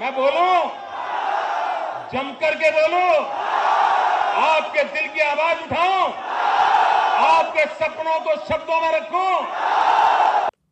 मैं 0.00 0.10
बोलूँ? 0.14 0.54
जमकर 2.12 2.54
के 2.62 2.70
बोलूँ? 2.70 3.10
आपके 4.44 4.82
दिल 4.94 5.06
की 5.14 5.20
आवाज़ 5.20 5.60
उठाऊं? 5.66 6.08
आपके 7.26 7.66
सपनों 7.74 8.18
को 8.20 8.34
शब्दों 8.48 8.80
में 8.80 8.90
रखूँ? 8.94 9.28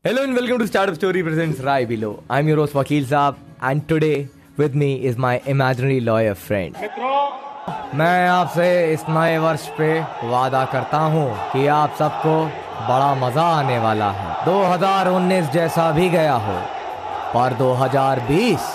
Hello 0.07 0.23
and 0.23 0.35
welcome 0.35 0.59
to 0.59 0.67
startup 0.67 0.95
story 0.95 1.23
presents 1.23 1.61
Rai 1.65 1.85
below 1.87 2.11
I 2.31 2.41
am 2.41 2.49
your 2.49 2.59
host 2.59 2.77
वकील 2.77 3.07
साहब 3.07 3.37
and 3.65 3.87
today 3.89 4.15
with 4.59 4.75
me 4.75 4.93
is 5.11 5.19
my 5.19 5.41
imaginary 5.49 6.01
lawyer 6.11 6.35
friend 6.49 6.77
मित्रों 6.81 7.97
मैं 7.99 8.29
आपसे 8.29 8.69
इस 8.93 9.05
नए 9.09 9.39
वर्ष 9.39 9.69
पे 9.79 9.99
वादा 10.29 10.65
करता 10.75 10.99
हूँ 11.15 11.27
कि 11.53 11.67
आप 11.79 11.95
सबको 11.99 12.37
बड़ा 12.89 13.15
मज़ा 13.17 13.47
आने 13.59 13.79
वाला 13.79 14.11
है। 14.11 14.35
2019 14.45 15.53
जैसा 15.53 15.91
भी 15.93 16.09
गया 16.11 16.35
हो 16.47 16.61
पर 17.35 17.53
2020 17.59 18.71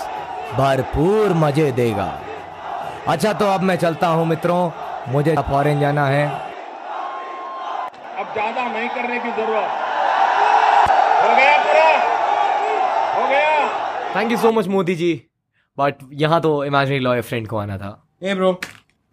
भरपूर 0.54 1.32
मज़े 1.36 1.70
देगा। 1.72 2.06
अच्छा 3.08 3.32
तो 3.32 3.46
अब 3.46 3.62
मैं 3.62 3.76
चलता 3.76 4.08
हूँ 4.08 4.26
मित्रों। 4.26 4.70
मुझे 5.08 5.34
फॉरेन 5.48 5.80
जाना 5.80 6.06
है। 6.06 6.26
अब 8.18 8.32
ज़्यादा 8.32 8.64
नहीं 8.64 8.88
करने 8.88 9.18
की 9.18 9.30
ज़रूरत। 9.30 9.70
हो 11.20 11.36
गया 11.36 11.56
पूरा? 11.58 11.88
हो 13.14 13.28
गया? 13.28 13.68
Thank 14.16 14.30
you 14.30 14.36
so 14.38 14.52
much 14.52 14.66
Modi 14.68 14.94
ji. 14.94 15.12
But 15.78 15.94
यहाँ 16.14 16.40
तो 16.40 16.52
इमेजिनरी 16.64 16.98
लॉयर 16.98 17.22
फ्रेंड 17.22 17.46
को 17.48 17.56
आना 17.56 17.78
था। 17.78 17.90
ए 18.22 18.34
ब्रो 18.34 18.52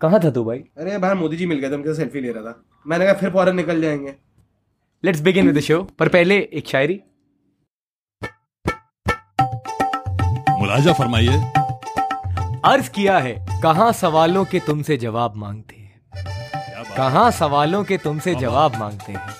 कहाँ 0.02 0.20
था 0.20 0.29
तू 0.29 0.43
भाई? 0.43 0.57
अरे 0.77 0.98
बाहर 0.98 1.15
मोदी 1.15 1.38
जी 1.38 1.45
मिल 1.45 1.59
गए 1.59 1.70
थे 1.70 1.76
उनके 1.76 1.93
सेल्फी 1.95 2.21
ले 2.21 2.31
रहा 2.31 2.43
था। 2.43 2.63
मैंने 2.85 3.05
कहा 3.05 3.13
फिर 3.13 3.29
फ़ौरन 3.29 3.55
निकल 3.55 3.81
जाएँगे। 3.81 4.15
Let's 5.04 5.21
begin 5.21 5.48
with 5.48 5.57
the 5.57 5.59
show 5.62 5.81
पर 5.99 6.07
पहले 6.09 6.38
एक 6.54 6.67
शायरी। 6.67 6.99
मुलाजा 10.66 10.94
फरमाइए। 10.94 11.34
अर्ज़ 12.66 12.90
किया 12.90 13.18
है 13.20 13.34
कहा 13.64 13.92
सवालों 13.92 14.46
के 14.46 14.60
तुमसे 14.60 14.96
जवाब 14.98 15.35
मांगते 15.35 15.76
हैं? 15.76 16.85
कहाँ 16.98 17.30
सवालों 17.32 17.84
के 17.84 17.98
तुमसे 17.98 18.34
जवाब 18.35 18.76
मांगते 18.76 19.13
हैं? 19.13 19.35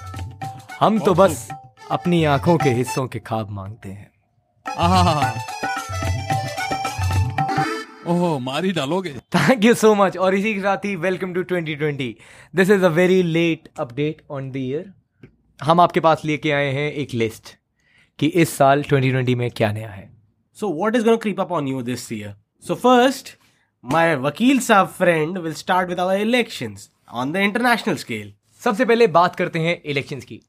हम 0.80 1.00
तो 1.00 1.14
बस 1.14 1.48
अपनी 1.92 2.24
आँखों 2.26 2.58
के 2.58 2.70
हिस्सों 2.70 3.08
के 3.08 3.20
खाब 3.20 3.50
मांगते 3.50 3.90
हैं। 3.90 4.12
ओहो 8.08 8.38
मारी 8.40 8.72
डालोगे? 8.72 9.14
थैंक 9.36 9.66
यू 9.66 9.74
सो 9.74 9.96
मच 9.96 10.18
और 10.18 10.36
इसी 10.36 10.54
के 10.54 10.62
साथ 10.62 10.86
ही 10.86 10.96
welcome 10.96 11.34
to 11.34 11.44
2020 11.44 12.14
this 12.56 12.70
is 12.70 12.86
a 12.86 12.90
very 13.02 13.22
late 13.24 13.70
update 13.80 14.22
on 14.32 14.52
the 14.52 14.58
year 14.58 14.94
हम 15.60 15.80
आपके 15.82 16.00
पास 16.00 16.26
लेके 16.26 16.52
आए 16.52 16.72
हैं 16.74 16.92
एक 16.94 17.14
लिस्ट 17.14 17.56
कि 18.20 18.28
इस 18.28 18.58
साल 18.58 18.84
2020 18.84 19.36
में 19.36 19.50
क्या 19.52 19.72
नया 19.72 19.90
है। 19.90 20.15
So 20.58 20.70
what 20.70 20.96
is 20.96 21.04
going 21.04 21.18
to 21.18 21.22
creep 21.22 21.38
up 21.38 21.52
on 21.52 21.68
you 21.68 21.84
this 21.84 22.10
year? 22.10 22.36
So 22.60 22.76
first, 22.78 23.36
my 23.82 24.04
Vakil 24.26 24.62
Saab 24.68 24.92
friend 24.92 25.40
will 25.40 25.54
start 25.54 25.90
with 25.90 26.00
our 26.00 26.18
elections 26.18 26.90
on 27.10 27.34
the 27.34 27.42
international 27.48 27.98
scale. 27.98 28.30
सबसे 28.64 28.86
पहले 28.86 29.08
बात 29.18 29.36
करते 29.36 29.60
हैं 29.60 29.76
इलेक्शंस 29.94 30.24
की 30.26 30.40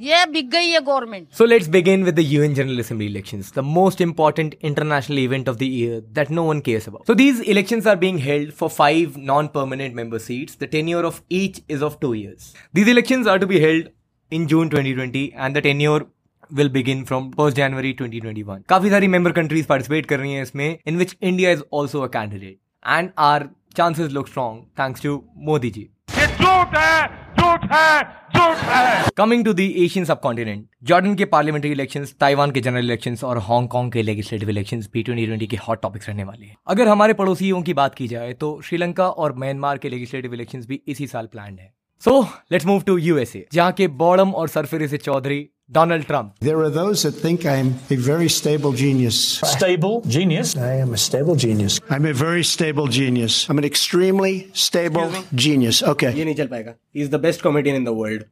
ये 0.00 0.24
बिक 0.32 0.48
गई 0.50 0.70
है 0.70 0.80
government 0.86 1.28
So 1.40 1.48
let's 1.50 1.68
begin 1.76 2.08
with 2.08 2.16
the 2.20 2.26
UN 2.30 2.56
General 2.60 2.80
Assembly 2.86 3.10
elections, 3.12 3.52
the 3.58 3.66
most 3.74 4.00
important 4.06 4.56
international 4.70 5.22
event 5.26 5.52
of 5.54 5.58
the 5.58 5.70
year 5.74 6.00
that 6.20 6.34
no 6.40 6.48
one 6.50 6.62
cares 6.70 6.88
about. 6.92 7.06
So 7.06 7.20
these 7.22 7.46
elections 7.56 7.92
are 7.92 7.96
being 8.06 8.24
held 8.30 8.58
for 8.62 8.72
five 8.80 9.22
non-permanent 9.34 10.02
member 10.02 10.24
seats. 10.30 10.60
The 10.64 10.72
tenure 10.78 11.04
of 11.12 11.22
each 11.28 11.62
is 11.68 11.88
of 11.90 12.00
two 12.00 12.14
years. 12.24 12.52
These 12.72 12.94
elections 12.96 13.34
are 13.34 13.38
to 13.38 13.54
be 13.54 13.64
held 13.68 13.96
in 14.30 14.48
June 14.48 14.70
2020 14.70 15.32
and 15.34 15.54
the 15.54 15.68
tenure 15.72 16.06
will 16.50 16.68
begin 16.68 17.04
from 17.04 17.32
1st 17.32 17.56
January 17.56 17.92
2021. 17.94 18.62
काफ़ी 18.68 18.90
सारी 18.90 19.08
member 19.08 19.32
countries 19.32 19.66
participate 19.66 20.06
कर 20.06 20.18
रही 20.18 20.32
हैं 20.32 20.42
इसमें 20.42 20.78
in 20.86 20.98
which 20.98 21.16
India 21.22 21.52
is 21.52 21.62
also 21.70 22.02
a 22.02 22.08
candidate. 22.10 22.58
And 22.82 23.12
our 23.18 23.50
chances 23.76 24.12
look 24.12 24.28
strong 24.28 24.64
thanks 24.76 25.00
to 25.00 25.14
Modi 25.48 25.70
ji. 25.70 25.86
ये 26.10 26.26
झूठ 26.26 26.76
है 26.76 27.06
झूठ 27.38 27.64
है 27.72 28.02
झूठ 28.34 28.58
है 28.64 29.10
coming 29.16 29.44
to 29.44 29.52
the 29.52 29.60
Asian 29.60 30.04
subcontinent 30.04 30.64
Jordan 30.88 31.14
के 31.14 31.24
पार्लियामेंट्री 31.24 31.70
इलेक्शन 31.72 32.04
ताइवान 32.20 32.50
के 32.50 32.60
जनरल 32.60 32.84
इलेक्शन 32.84 33.16
और 33.24 33.38
हांगकांग 33.48 33.90
के 33.92 34.02
लेजिस्लेटिव 34.02 34.50
इलेक्शंस 34.50 34.88
भी 34.92 35.02
2020 35.04 35.46
के 35.50 35.56
हॉट 35.66 35.82
टॉपिक्स 35.82 36.08
रहने 36.08 36.24
वाले 36.24 36.46
हैं 36.46 36.56
अगर 36.68 36.88
हमारे 36.88 37.14
पड़ोसियों 37.14 37.62
की 37.62 37.74
बात 37.74 37.94
की 37.94 38.08
जाए 38.08 38.32
तो 38.40 38.60
श्रीलंका 38.64 39.08
और 39.08 39.34
म्यांमार 39.38 39.78
के 39.78 39.88
लेजिस्लेटिव 39.88 40.34
इलेक्शन 40.34 40.64
भी 40.68 40.80
इसी 40.88 41.06
साल 41.06 41.26
प्लान 41.32 41.58
है 41.58 41.72
so 42.02 42.20
let's 42.52 42.66
move 42.66 42.82
to 42.86 42.96
USA 42.98 43.44
जहाँ 43.52 43.72
के 43.72 43.88
बॉडम 44.00 44.30
और 44.32 44.48
सरफेरे 44.48 44.88
से 44.88 44.96
Chaudhary 44.98 45.38
Donald 45.77 46.05
Trump 46.05 46.33
There 46.47 46.57
are 46.65 46.69
those 46.77 47.03
that 47.07 47.19
think 47.25 47.45
I'm 47.51 47.69
a 47.95 47.97
very 48.07 48.29
stable 48.37 48.73
genius. 48.81 49.19
stable 49.51 50.01
genius. 50.15 50.53
I 50.69 50.73
am 50.85 50.93
a 50.97 51.01
stable 51.05 51.41
genius. 51.45 51.77
I'm 51.97 52.07
a 52.09 52.13
very 52.21 52.43
stable 52.51 52.91
genius. 52.99 53.37
I'm 53.49 53.61
an 53.63 53.67
extremely 53.71 54.33
stable 54.65 55.13
genius. 55.45 55.83
Okay. 55.93 56.13
ये 56.17 56.25
नहीं 56.25 56.35
चल 56.35 56.47
पाएगा. 56.47 56.75
He 56.97 57.05
is 57.05 57.11
the 57.15 57.21
best 57.27 57.45
comedian 57.47 57.79
in 57.81 57.87
the 57.89 57.95
world. 58.01 58.25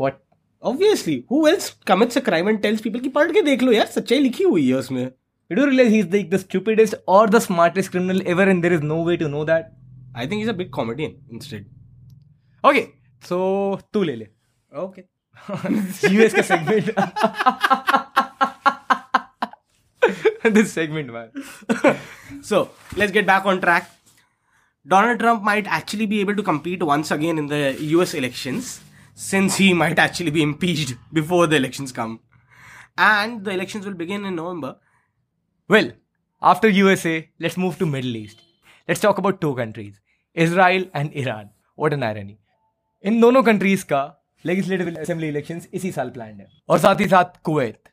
What 0.00 0.18
Obviously, 0.68 1.16
who 1.30 1.40
else 1.48 1.66
commits 1.88 2.18
a 2.20 2.20
crime 2.28 2.48
and 2.52 2.62
tells 2.62 2.80
people 2.86 3.02
कि 3.02 3.08
पढ़ 3.16 3.32
के 3.32 3.42
देख 3.48 3.62
लो 3.62 3.72
यार 3.72 3.86
सच्चाई 3.86 4.18
लिखी 4.18 4.44
हुई 4.44 4.68
है 4.68 4.74
उसमें. 4.74 5.10
You 5.50 5.56
do 5.58 5.66
realize 5.66 5.92
he's 5.96 6.08
like 6.14 6.30
the 6.30 6.38
stupidest 6.44 6.96
or 7.16 7.26
the 7.34 7.40
smartest 7.44 7.90
criminal 7.92 8.22
ever, 8.32 8.46
and 8.54 8.64
there 8.64 8.78
is 8.78 8.82
no 8.88 8.96
way 9.10 9.16
to 9.22 9.28
know 9.34 9.44
that. 9.50 9.70
I 10.22 10.26
think 10.26 10.42
he's 10.42 10.50
a 10.52 10.56
big 10.58 10.72
comedian 10.78 11.14
instead. 11.36 11.68
Okay, 12.70 12.82
so 13.28 13.38
तू 13.92 14.02
ले 14.02 14.16
ले 14.16 14.26
Okay. 14.86 15.04
यूएस 15.50 16.34
का 16.34 16.42
segment 16.42 16.94
this 20.54 20.72
segment 20.74 21.10
man 21.10 21.96
So 22.48 22.58
let's 22.96 23.12
get 23.14 23.26
back 23.28 23.46
on 23.52 23.60
track. 23.60 23.88
Donald 24.86 25.18
Trump 25.20 25.42
might 25.42 25.66
actually 25.66 26.06
be 26.06 26.20
able 26.20 26.36
to 26.36 26.42
compete 26.42 26.82
once 26.82 27.10
again 27.10 27.38
in 27.38 27.48
the 27.52 27.60
US 27.94 28.14
elections 28.14 28.80
since 29.14 29.56
he 29.56 29.68
might 29.74 29.98
actually 29.98 30.30
be 30.30 30.42
impeached 30.42 30.94
before 31.12 31.46
the 31.46 31.56
elections 31.56 31.92
come. 31.92 32.20
And 32.96 33.44
the 33.44 33.50
elections 33.50 33.86
will 33.86 33.94
begin 33.94 34.24
in 34.24 34.36
November. 34.36 34.76
Well, 35.68 35.90
after 36.40 36.68
USA, 36.68 37.28
let's 37.40 37.56
move 37.56 37.78
to 37.78 37.86
Middle 37.86 38.16
East. 38.16 38.40
Let's 38.88 39.00
talk 39.00 39.18
about 39.18 39.40
two 39.40 39.54
countries, 39.56 40.00
Israel 40.34 40.86
and 40.94 41.12
Iran. 41.12 41.50
What 41.74 41.92
an 41.92 42.02
irony. 42.02 42.38
इन 43.06 43.20
दोनों 43.20 43.42
countries 43.42 43.82
का 43.92 44.00
legislative 44.45 44.87
assembly 45.01 45.27
election 45.27 45.59
इसी 45.73 45.91
साल 45.91 46.09
plan 46.09 46.39
है। 46.39 46.47
और 46.69 46.79
साथ 46.79 47.01
ही 47.01 47.07
साथ 47.07 47.41
Kuwait 47.43 47.89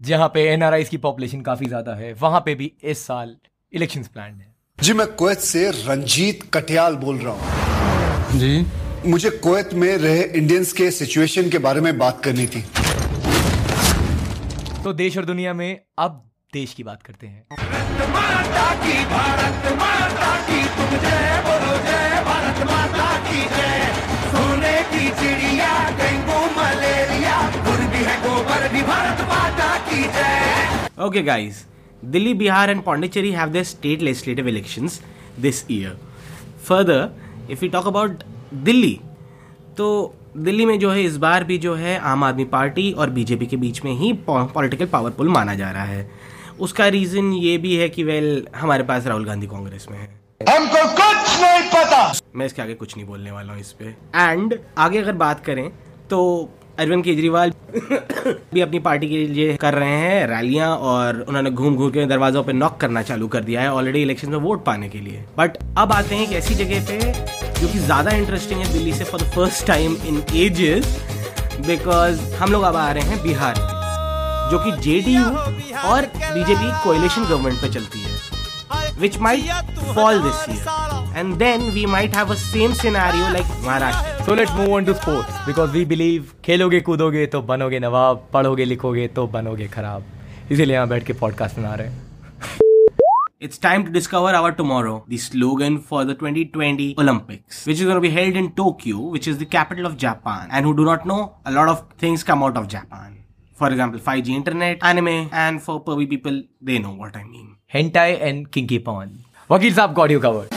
जहाँ 0.00 0.28
पे 0.34 0.42
एनआरआईज 0.48 0.88
की 0.88 0.96
पॉपुलेशन 1.04 1.40
काफ़ी 1.42 1.66
ज़्यादा 1.66 1.94
है 1.94 2.12
वहाँ 2.20 2.40
पे 2.40 2.54
भी 2.54 2.72
इस 2.84 3.06
साल 3.06 3.36
इलेक्शन 3.72 4.02
प्लान 4.12 4.34
है। 4.34 4.54
जी 4.78 4.92
मैं 4.92 5.06
कुवैत 5.14 5.38
से 5.42 5.70
रंजीत 5.70 6.42
कटियाल 6.54 6.96
बोल 6.96 7.18
रहा 7.18 7.32
हूँ। 7.34 8.38
जी। 8.38 8.66
मुझे 9.06 9.30
कुवैत 9.38 9.74
में 9.74 9.96
रहे 9.96 10.22
इंडियंस 10.22 10.72
के 10.72 10.90
सिचुएशन 10.90 11.50
के 11.50 11.58
बारे 11.60 11.80
में 11.80 11.96
बात 11.98 12.22
करनी 12.24 12.46
थी। 12.46 12.62
तो 14.84 14.92
देश 14.94 15.16
और 15.18 15.24
दुनिया 15.24 15.54
में 15.54 15.80
अब 15.98 16.24
देश 16.52 16.74
की 16.74 16.82
बात 16.84 17.02
करते 17.02 17.26
हैं। 17.26 17.46
Okay, 30.98 31.22
guys. 31.22 31.64
Delhi, 32.02 32.34
Bihar, 32.34 32.68
and 32.70 32.84
Pondicherry 32.84 33.30
have 33.32 33.52
their 33.52 33.64
state 33.64 34.02
legislative 34.02 34.46
elections 34.46 35.00
this 35.36 35.64
year. 35.68 35.92
Further, 36.62 37.10
if 37.48 37.60
we 37.62 37.68
talk 37.68 37.86
about 37.86 38.24
Delhi, 38.64 39.00
तो 39.76 40.14
दिल्ली 40.36 40.66
में 40.66 40.78
जो 40.78 40.90
है 40.90 41.02
इस 41.02 41.16
बार 41.16 41.44
भी 41.44 41.58
जो 41.58 41.74
है 41.74 41.98
आम 41.98 42.24
आदमी 42.24 42.44
पार्टी 42.44 42.90
और 42.92 43.10
बीजेपी 43.10 43.46
के 43.46 43.56
बीच 43.56 43.82
में 43.84 43.92
ही 43.92 44.12
पॉलिटिकल 44.28 44.86
पावरफुल 44.86 45.28
माना 45.28 45.54
जा 45.54 45.70
रहा 45.70 45.84
है। 45.84 46.10
उसका 46.60 46.86
रीजन 46.88 47.32
ये 47.32 47.56
भी 47.58 47.74
है 47.76 47.88
कि 47.88 48.04
वेल 48.04 48.46
हमारे 48.56 48.82
पास 48.84 49.06
राहुल 49.06 49.24
गांधी 49.24 49.46
कांग्रेस 49.46 49.86
में 49.90 49.98
है। 49.98 50.06
हमको 50.50 50.86
कुछ 50.96 51.40
नहीं 51.40 51.68
पता। 51.70 52.12
मैं 52.36 52.46
इसके 52.46 52.62
आगे 52.62 52.74
कुछ 52.74 52.96
नहीं 52.96 53.06
बोलने 53.06 53.30
वाला 53.30 53.52
हूँ 53.52 53.60
इस 53.60 53.72
पे। 53.72 53.84
एंड 54.14 54.58
आगे 54.78 54.98
अगर 54.98 55.12
बात 55.12 55.44
करें 55.44 55.68
तो 56.10 56.18
अरविंद 56.78 57.02
केजरीवाल 57.04 57.50
भी 58.54 58.60
अपनी 58.60 58.78
पार्टी 58.78 59.08
के 59.08 59.26
लिए 59.26 59.56
कर 59.56 59.74
रहे 59.74 59.96
हैं 60.00 60.26
रैलियाँ 60.26 60.68
और 60.88 61.20
उन्होंने 61.20 61.50
घूम 61.50 61.76
घूम 61.76 61.90
के 61.90 62.04
दरवाजों 62.06 62.42
पे 62.44 62.52
नॉक 62.52 62.76
करना 62.80 63.02
चालू 63.02 63.28
कर 63.28 63.44
दिया 63.44 63.60
है 63.60 63.72
ऑलरेडी 63.72 64.02
इलेक्शन 64.02 64.30
में 64.30 64.36
वोट 64.38 64.64
पाने 64.64 64.88
के 64.88 64.98
लिए 64.98 65.24
बट 65.38 65.56
अब 65.78 65.92
आते 65.92 66.14
हैं 66.14 66.26
एक 66.26 66.32
ऐसी 66.32 66.54
जगह 66.54 66.86
पे 66.86 66.98
जो 67.60 67.68
कि 67.68 67.78
ज़्यादा 67.78 68.10
इंटरेस्टिंग 68.16 68.60
है 68.60 68.72
दिल्ली 68.72 68.92
से 68.92 69.04
for 69.04 69.20
the 69.20 69.30
first 69.30 69.66
time 69.66 69.96
in 70.06 70.22
ages 70.36 70.96
because 71.66 72.20
हम 72.34 72.52
लोग 72.52 72.62
अब 72.62 72.76
आ 72.76 72.90
रहे 72.92 73.04
हैं 73.04 73.22
बिहार 73.22 73.54
जो 74.50 74.58
कि 74.58 74.76
जेडीयू 74.82 75.24
और 75.86 76.06
बीजेपी 76.06 76.70
कोalition 76.84 77.28
गवर्नमेंट 77.28 77.60
पे 77.60 77.68
चलती 77.70 78.00
है 78.00 78.16
which 79.00 79.18
might 79.18 79.94
fall 79.94 80.22
this 80.22 80.48
year. 80.48 80.97
And 81.17 81.37
then 81.39 81.73
we 81.73 81.85
might 81.85 82.15
have 82.15 82.31
a 82.31 82.35
same 82.35 82.73
scenario 82.73 83.31
like 83.33 83.45
Maharashtra. 83.65 84.25
So 84.25 84.33
let's 84.33 84.53
move 84.59 84.71
on 84.77 84.85
to 84.85 84.95
sports 84.95 85.33
because 85.45 85.71
we 85.77 85.83
believe 85.91 86.33
खेलोगे 86.45 86.79
कूदोगे 86.87 87.25
तो 87.35 87.41
बनोगे 87.51 87.79
नवाब 87.79 88.27
पढ़ोगे 88.33 88.65
लिखोगे 88.65 89.07
तो 89.17 89.27
बनोगे 89.35 89.67
खराब 89.75 90.03
इसीलिए 90.51 90.75
यहाँ 90.75 90.87
बैठ 90.87 91.05
के 91.05 91.13
पॉडकास्ट 91.21 91.59
बना 91.59 91.75
रहे 91.75 91.87
हैं 91.87 92.01
It's 93.45 93.57
time 93.63 93.81
to 93.85 93.91
discover 93.95 94.29
our 94.39 94.51
tomorrow. 94.57 94.93
The 95.13 95.17
slogan 95.17 95.79
for 95.87 96.05
the 96.05 96.13
2020 96.19 96.85
Olympics, 96.97 97.65
which 97.65 97.81
is 97.81 97.83
going 97.89 97.97
to 97.97 98.05
be 98.05 98.11
held 98.17 98.37
in 98.41 98.47
Tokyo, 98.61 99.01
which 99.15 99.27
is 99.27 99.37
the 99.41 99.47
capital 99.57 99.85
of 99.85 99.97
Japan. 99.97 100.47
And 100.49 100.65
who 100.65 100.73
do 100.73 100.85
not 100.85 101.05
know, 101.05 101.19
a 101.45 101.51
lot 101.51 101.67
of 101.73 101.83
things 102.05 102.23
come 102.23 102.41
out 102.41 102.55
of 102.55 102.69
Japan. 102.69 103.17
For 103.53 103.69
example, 103.69 103.99
5G 103.99 104.29
internet, 104.29 104.77
anime, 104.81 105.29
and 105.33 105.61
for 105.61 105.83
pervy 105.83 106.09
people, 106.15 106.41
they 106.61 106.79
know 106.79 106.95
what 107.03 107.17
I 107.17 107.25
mean. 107.25 107.57
Hentai 107.73 108.09
and 108.31 108.49
kinky 108.49 108.79
porn. 108.89 109.13
वकील 109.51 109.73
साहब 109.75 109.93
got 109.93 110.11
you 110.11 110.19
covered 110.19 110.56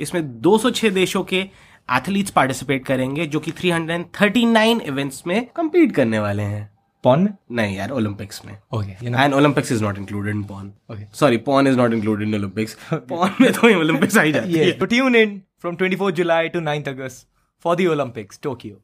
इसमें 0.00 0.22
206 0.42 0.90
देशों 0.92 1.22
के 1.24 1.40
athletes 1.88 2.30
participate 2.30 2.84
करेंगे 2.86 3.26
जो 3.26 3.40
कि 3.40 3.52
339 3.52 4.80
events 4.82 5.22
में 5.26 5.46
compete 5.56 5.94
करने 5.94 6.18
वाले 6.18 6.42
हैं। 6.42 6.70
पॉन? 7.04 7.28
नहीं 7.52 7.76
यार 7.76 7.90
ओलंपिक्स 7.90 8.44
में। 8.44 8.56
Okay 8.74 9.06
and 9.06 9.34
Olympics 9.34 9.72
is 9.72 9.82
not 9.84 9.98
included 9.98 10.34
in 10.34 10.42
porn. 10.44 10.72
Okay 10.92 11.04
sorry 11.14 11.36
porn 11.48 11.66
is 11.66 11.76
not 11.76 11.92
included 11.92 12.28
in 12.28 12.34
Olympics 12.34 12.76
porn 12.92 13.34
में 13.40 13.52
तो 13.52 13.66
ओलंपिक्स 13.80 14.18
आ 14.18 14.24
जाती 14.24 14.52
है। 14.52 14.70
To 14.72 14.86
tune 14.86 15.16
in 15.16 15.40
from 15.60 15.76
24 15.76 16.10
July 16.12 16.48
to 16.48 16.60
9th 16.60 16.88
August 16.88 17.28
for 17.64 17.76
the 17.76 17.86
Olympics 17.86 18.40
Tokyo 18.42 18.74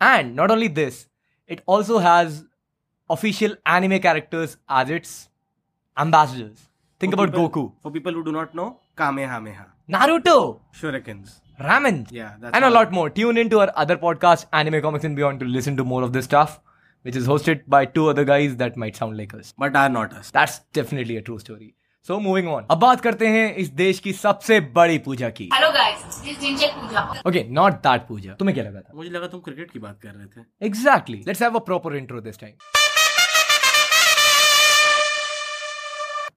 and 0.00 0.34
not 0.36 0.50
only 0.50 0.68
this 0.80 1.06
it 1.50 1.62
also 1.70 1.98
has 1.98 2.40
official 3.10 3.56
anime 3.68 3.98
characters 3.98 4.56
as 4.80 4.92
its 4.92 5.16
ambassadors 5.96 6.68
think 7.00 7.14
about 7.14 7.34
Goku 7.34 7.72
for 7.82 7.92
people 7.92 8.14
who 8.14 8.20
do 8.22 8.30
not 8.30 8.54
know 8.54 8.68
Kamehameha 8.98 9.66
Naruto 9.92 10.60
Shurikens. 10.72 11.40
Ramen. 11.60 12.06
Yeah, 12.10 12.36
that's 12.40 12.56
and 12.56 12.64
a 12.64 12.70
lot 12.70 12.92
more. 12.92 13.10
Tune 13.10 13.36
in 13.36 13.50
to 13.50 13.60
our 13.60 13.72
other 13.76 13.96
podcast, 13.98 14.46
Anime 14.52 14.80
Comics 14.80 15.04
and 15.04 15.14
Beyond, 15.14 15.40
to 15.40 15.46
listen 15.46 15.76
to 15.76 15.84
more 15.84 16.02
of 16.02 16.14
this 16.14 16.24
stuff, 16.24 16.60
which 17.02 17.14
is 17.14 17.26
hosted 17.26 17.60
by 17.66 17.84
two 17.84 18.08
other 18.08 18.24
guys 18.24 18.56
that 18.56 18.76
might 18.76 18.96
sound 18.96 19.18
like 19.18 19.34
us. 19.34 19.52
But 19.58 19.76
are 19.76 19.90
not 19.90 20.14
us. 20.14 20.30
That's 20.30 20.60
definitely 20.72 21.18
a 21.18 21.22
true 21.22 21.38
story. 21.38 21.74
So 22.02 22.18
moving 22.20 22.48
on. 22.48 22.64
अब 22.70 22.78
बात 22.78 23.00
करते 23.00 23.26
हैं 23.26 23.54
इस 23.54 23.68
देश 23.68 23.98
की 24.00 24.12
सबसे 24.12 24.60
बड़ी 24.60 24.98
पूजा 24.98 25.30
की. 25.30 25.48
Hello 25.54 25.70
guys 25.70 26.20
this 26.24 26.62
Pooja 26.62 27.22
Okay, 27.22 27.44
not 27.58 27.82
that 27.86 28.08
Pooja. 28.08 28.32
तुम्हें 28.32 28.54
क्या 28.54 28.64
लगा 28.64 28.80
था? 28.80 28.92
मुझे 28.94 29.10
लगा 29.10 29.26
तुम 29.26 29.40
क्रिकेट 29.40 29.70
की 29.70 29.78
बात 29.78 30.00
कर 30.02 30.08
रहे 30.08 30.26
थे. 30.26 30.70
Exactly. 30.70 31.22
Let's 31.28 31.48
have 31.48 31.60
a 31.60 31.64
proper 31.70 31.94
intro 32.00 32.24
this 32.28 32.40
time. 32.44 32.81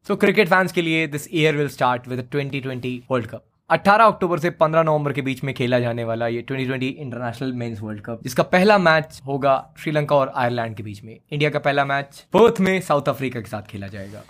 So 0.07 0.15
cricket 0.15 0.47
fans 0.47 0.71
के 0.71 0.81
लिए 0.81 1.05
this 1.07 1.27
year 1.33 1.55
will 1.55 1.67
start 1.67 2.07
with 2.07 2.19
twenty 2.31 2.59
twenty 2.61 2.89
world 3.11 3.27
cup 3.27 3.43
18 3.69 4.07
अक्टूबर 4.07 4.39
से 4.39 4.49
15 4.51 4.83
नवंबर 4.85 5.13
के 5.13 5.21
बीच 5.21 5.43
में 5.43 5.53
खेला 5.55 5.79
जाने 5.79 6.03
वाला 6.03 6.27
ये 6.27 6.43
2020 6.51 6.83
इंटरनेशनल 6.83 7.53
मेंस 7.53 7.79
वर्ल्ड 7.81 8.01
कप 8.01 8.19
जिसका 8.23 8.43
पहला 8.43 8.77
मैच 8.77 9.21
होगा 9.27 9.55
श्रीलंका 9.79 10.15
और 10.15 10.31
आयरलैंड 10.35 10.75
के 10.75 10.83
बीच 10.83 11.01
में। 11.03 11.17
इंडिया 11.31 11.49
का 11.49 11.59
पहला 11.59 11.85
मैच 11.85 12.23
फोर्थ 12.33 12.59
में 12.59 12.79
साउथ 12.81 13.09
अफ्रीका 13.09 13.39
के 13.39 13.49
साथ 13.49 13.61
खेला 13.61 13.87
जाएगा। 13.87 14.23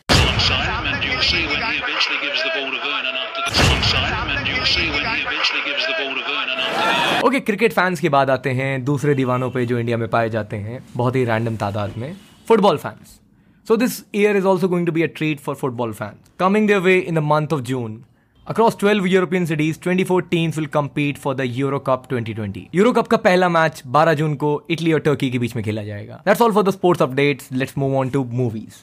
ओके 7.27 7.39
क्रिकेट 7.41 7.73
फैंस 7.73 7.99
की 7.99 8.09
बात 8.09 8.29
आते 8.29 8.51
हैं 8.51 8.83
दूसरे 8.85 9.15
दीवानों 9.15 9.51
पे 9.51 9.65
जो 9.65 9.79
इंडिया 9.79 9.97
में 9.97 10.07
पाए 10.07 10.29
जाते 10.29 10.55
हैं, 10.57 10.83
बहुत 10.95 11.15
ही 11.15 11.25
रैंडम 11.25 11.55
तादाद 11.57 11.97
में 11.97 12.15
football 12.47 12.77
fans 12.77 13.19
so 13.67 13.75
this 13.77 14.03
year 14.15 14.37
is 14.37 14.45
also 14.47 14.67
going 14.67 14.85
to 14.85 14.91
be 14.91 15.03
a 15.03 15.07
treat 15.15 15.39
for 15.39 15.55
football 15.55 15.93
fans 15.93 16.31
coming 16.39 16.67
their 16.67 16.79
way 16.81 16.97
in 16.99 17.15
the 17.15 17.23
month 17.25 17.53
of 17.53 17.61
June 17.63 18.03
Across 18.47 18.75
12 18.75 19.07
European 19.07 19.47
cities, 19.47 19.77
24 19.77 20.21
teams 20.23 20.55
will 20.55 20.67
compete 20.67 21.17
for 21.17 21.33
the 21.33 21.47
Euro 21.47 21.79
Cup 21.79 22.03
2020. 22.09 22.69
Euro 22.73 22.91
Cup 22.93 23.07
का 23.07 23.17
पहला 23.17 23.47
match 23.49 23.81
12 23.95 24.13
जून 24.15 24.35
को 24.35 24.51
Italy 24.71 24.93
और 24.93 24.99
Turkey 24.99 25.29
के 25.31 25.39
बीच 25.39 25.55
में 25.55 25.63
खेला 25.65 25.83
जाएगा 25.83 26.21
That's 26.27 26.43
all 26.45 26.53
for 26.57 26.63
the 26.67 26.73
sports 26.75 27.01
updates. 27.01 27.47
Let's 27.53 27.75
move 27.75 27.95
on 28.01 28.11
to 28.15 28.23
movies. 28.41 28.77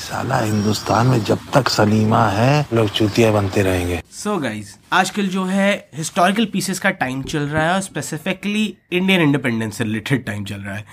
साला 0.00 0.38
हिंदुस्तान 0.38 1.06
में 1.06 1.18
जब 1.24 1.38
तक 1.54 1.68
सलीमा 1.68 2.24
है 2.28 2.66
लोग 2.74 2.88
चूतिया 2.90 3.32
बनते 3.32 3.62
रहेंगे 3.62 4.00
सो 4.12 4.30
so 4.30 4.42
गाइज़ 4.42 4.74
आजकल 4.92 5.26
जो 5.28 5.44
है 5.44 5.70
हिस्टोरिकल 5.96 6.46
पीसेस 6.52 6.78
का 6.78 6.90
टाइम 7.02 7.22
चल 7.24 7.48
रहा 7.48 7.66
है 7.66 7.74
और 7.74 7.80
स्पेसिफिकली 7.82 8.64
इंडियन 8.92 9.20
इंडिपेंडेंस 9.22 9.76
से 9.78 9.84
रिलेटेड 9.84 10.24
टाइम 10.26 10.44
चल 10.44 10.60
रहा 10.60 10.76
है 10.76 10.84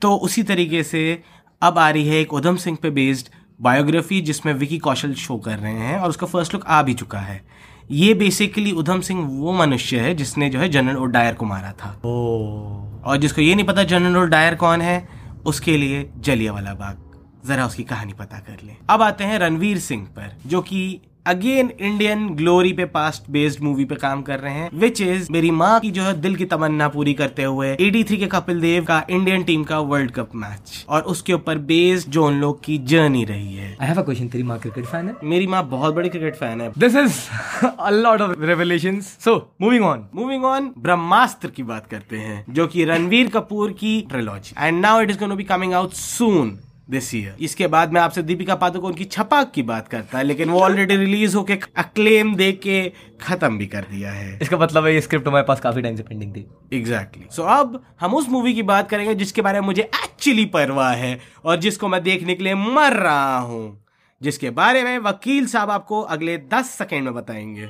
तो 0.00 0.14
उसी 0.26 0.42
तरीके 0.42 0.82
से 0.82 1.02
अब 1.62 1.78
आ 1.78 1.88
रही 1.90 2.08
है 2.08 2.20
एक 2.20 2.32
उधम 2.32 2.56
सिंह 2.56 2.76
पे 2.82 2.90
बेस्ड 2.90 3.28
बायोग्राफी 3.60 4.20
जिसमें 4.20 4.52
विकी 4.54 4.78
कौशल 4.78 5.12
शो 5.14 5.36
कर 5.36 5.58
रहे 5.58 5.72
हैं 5.72 5.98
और 5.98 6.08
उसका 6.08 6.26
फ़र्स्ट 6.26 6.54
लुक 6.54 6.64
आ 6.66 6.82
भी 6.82 6.94
चुका 6.94 7.18
है। 7.18 7.40
ये 7.90 8.14
बेसिकली 8.14 8.72
उधम 8.72 9.00
सिंह 9.00 9.20
वो 9.20 9.52
मनुष्य 9.52 10.00
है 10.00 10.14
जिसने 10.14 10.48
जो 10.50 10.58
है 10.58 10.68
जनरल 10.68 10.96
ओडायर 10.96 11.34
को 11.34 11.46
मारा 11.46 11.72
था। 11.72 11.90
ओ। 12.04 13.02
और 13.04 13.16
जिसको 13.16 13.40
ये 13.40 13.54
नहीं 13.54 13.66
पता 13.66 13.84
जनरल 13.84 14.16
ओडायर 14.16 14.54
कौन 14.54 14.80
है 14.80 15.08
उसके 15.46 15.76
लिए 15.76 16.08
जलिया 16.18 16.52
वाला 16.52 16.74
बाग 16.74 17.48
जरा 17.48 17.66
उसकी 17.66 17.84
कहानी 17.84 18.12
पता 18.12 18.38
कर 18.38 18.64
ले। 18.64 18.76
अब 18.90 19.02
आते 19.02 19.24
हैं 19.24 19.38
रणवीर 19.38 19.78
सिंह 19.78 20.06
पर 20.06 20.36
जो 20.46 20.60
कि 20.62 21.00
अगेन 21.26 21.70
इंडियन 21.80 22.28
ग्लोरी 22.34 22.72
पे 22.72 22.84
पास्ट 22.88 23.30
बेस्ड 23.30 23.62
मूवी 23.62 23.84
पे 23.84 23.94
काम 23.96 24.22
कर 24.22 24.40
रहे 24.40 24.52
हैं 24.54 24.68
विच 24.74 25.00
इज़ 25.00 25.26
मेरी 25.32 25.50
माँ 25.52 25.78
की 25.80 25.90
जो 25.90 26.02
है 26.02 26.12
दिल 26.20 26.36
की 26.36 26.44
तमन्ना 26.46 26.88
पूरी 26.88 27.14
करते 27.14 27.44
हुए 27.44 27.74
83 27.78 28.18
के 28.18 28.26
कपिल 28.26 28.60
देव 28.60 28.84
का 28.84 29.02
इंडियन 29.10 29.42
टीम 29.42 29.64
का 29.64 29.78
वर्ल्ड 29.90 30.10
कप 30.10 30.34
मैच 30.34 30.84
और 30.88 31.02
उसके 31.12 31.32
ऊपर 31.32 31.58
बेस्ड 31.66 32.10
जो 32.10 32.24
उन 32.26 32.40
लोग 32.40 32.62
की 32.64 32.78
जर्नी 32.86 33.24
रही 33.24 33.54
है 33.54 33.76
I 33.76 33.90
have 33.90 34.00
a 34.02 34.04
question. 34.04 34.30
तेरी 34.32 34.44
माँ 34.44 34.58
क्रिकेट 34.58 34.86
फ़ैन 34.86 35.08
है 35.08 35.14
मेरी 35.24 35.46
माँ 35.46 35.66
बहुत 35.68 35.94
बड़ी 35.94 36.08
क्रिकेट 36.08 36.36
फ़ैन 36.36 36.60
है 36.60 36.72
this 36.78 36.96
is 36.96 37.20
a 37.80 37.92
lot 37.92 38.20
of 38.20 38.34
revelations. 38.44 39.12
So 39.20 39.36
moving 39.62 39.86
on. 39.90 40.08
Moving 40.14 40.44
on 40.44 40.72
Brahmastra 40.78 41.50
की 41.50 41.62
बात 41.64 41.86
करते 41.86 42.18
हैं 42.18 42.44
जो 42.50 42.66
की 42.66 42.84
रणवीर 42.84 43.28
कपूर 43.30 43.72
की 43.80 44.00
trilogy 44.10 44.54
and 44.58 44.80
now 44.80 45.00
it 45.00 45.10
is 45.10 45.18
to 45.18 45.34
be 45.34 45.44
coming 45.44 45.74
out 45.74 45.92
soon 46.00 46.58
this 46.90 47.14
year 47.14 47.36
इसके 47.40 47.66
बाद 47.66 47.92
मैं 47.92 48.00
आपसे 48.00 48.22
दीपिका 48.22 48.54
पादुकोण 48.54 48.94
की 48.94 49.04
छपाक 49.04 49.50
की 49.54 49.62
बात 49.62 49.88
करता 49.88 50.18
है 50.18 50.24
लेकिन 50.24 50.50
वो 50.50 50.60
ऑलरेडी 50.60 50.96
रिलीज़ 50.96 51.36
होके 51.36 51.58
अक्लेम 51.76 52.34
दे 52.34 52.52
के 52.52 52.92
खत्म 53.20 53.58
भी 53.58 53.66
कर 53.66 53.80
दिया 53.80 54.12
है। 54.12 54.38
इसका 54.42 54.58
मतलब 54.58 54.84
है 54.84 54.94
ये 54.94 55.00
स्क्रिप्ट 55.00 55.28
हमारे 55.28 55.44
पास 55.48 55.60
काफ़ी 55.60 55.82
टाइम 55.82 55.96
से 55.96 56.02
पेंडिंग 56.02 56.36
थी। 56.36 56.46
Exactly 56.72 57.22
exactly. 57.22 57.36
सो 57.36 57.42
so, 57.42 57.48
अब 57.48 57.84
हम 58.00 58.14
उस 58.14 58.28
मूवी 58.28 58.54
की 58.54 58.62
बात 58.62 58.90
करेंगे 58.90 59.14
जिसके 59.14 59.42
बारे 59.42 59.60
में 59.60 59.66
मुझे 59.66 59.82
एक्चुअली 59.82 60.44
परवाह 60.44 60.92
है 60.92 61.20
और 61.44 61.56
जिसको 61.56 61.88
मैं 61.88 62.02
देखने 62.02 62.34
के 62.34 62.44
लिए 62.44 62.54
मर 62.54 62.92
रहा 62.92 63.38
हूँ 63.38 63.84
जिसके 64.22 64.50
बारे 64.50 64.82
में 64.82 64.98
वकील 64.98 65.46
साहब 65.46 65.70
आपको 65.70 66.00
अगले 66.00 66.38
10 66.54 66.64
सेकेंड 66.64 67.04
में 67.04 67.14
बताएँगे। 67.14 67.68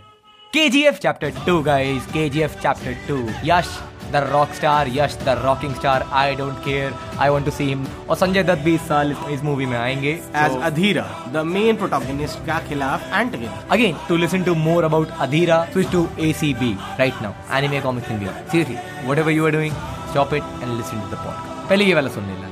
KGF 0.57 0.97
Chapter 1.01 1.31
2 1.47 1.63
guys. 1.63 2.07
KGF 2.17 2.55
Chapter 2.63 2.95
2 3.09 3.19
Yash 3.45 3.90
the 4.13 4.17
rock 4.31 4.53
star 4.55 4.89
Yash 4.93 5.17
the 5.25 5.37
rocking 5.45 5.75
star 5.75 6.07
I 6.21 6.35
don't 6.37 6.59
care 6.65 6.95
I 7.19 7.29
want 7.29 7.47
to 7.47 7.53
see 7.53 7.65
him 7.69 7.87
और 8.09 8.17
संजय 8.17 8.43
दत्त 8.43 8.63
भी 8.65 8.75
इस 8.75 8.89
साल 8.89 9.15
इस 9.31 9.43
मूवी 9.45 9.67
में 9.67 9.77
आएँगे। 9.79 10.13
As 10.45 10.57
Adheera 10.71 11.07
the 11.33 11.45
main 11.47 11.77
protagonist 11.77 12.47
का 12.47 12.59
खिलाफ 12.69 13.13
and 13.15 13.37
again 13.71 13.97
to 14.09 14.17
listen 14.17 14.45
to 14.45 14.55
more 14.67 14.85
about 14.85 15.11
Adheera 15.21 15.65
switch 15.73 15.91
to 15.93 16.09
A 16.21 16.33
C 16.41 16.55
B 16.61 16.73
right 16.99 17.23
now 17.23 17.57
anime 17.59 17.81
comics 17.81 18.11
India 18.11 18.33
seriously 18.53 19.09
whatever 19.19 19.33
you 19.33 19.47
are 19.47 19.53
doing 19.53 19.75
stop 20.11 20.35
it 20.35 20.63
and 20.63 20.77
listen 20.77 21.01
to 21.01 21.17
the 21.17 21.19
पहले 21.69 21.85
ये 21.85 21.95
वाला 21.95 22.09
सुन 22.15 22.27
लेना। 22.27 22.49